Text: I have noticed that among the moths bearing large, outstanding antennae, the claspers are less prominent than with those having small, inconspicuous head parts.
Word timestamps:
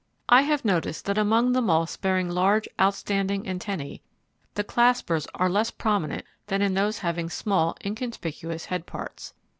I 0.27 0.41
have 0.41 0.65
noticed 0.65 1.05
that 1.05 1.19
among 1.19 1.51
the 1.51 1.61
moths 1.61 1.95
bearing 1.95 2.27
large, 2.27 2.67
outstanding 2.81 3.47
antennae, 3.47 4.01
the 4.55 4.63
claspers 4.63 5.27
are 5.35 5.47
less 5.47 5.69
prominent 5.69 6.25
than 6.47 6.61
with 6.61 6.73
those 6.73 6.97
having 6.97 7.29
small, 7.29 7.77
inconspicuous 7.85 8.65
head 8.65 8.87
parts. 8.87 9.35